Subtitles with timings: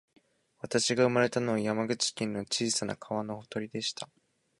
[0.57, 4.09] 私が生まれたのは、山口県の小さな川のほとりでした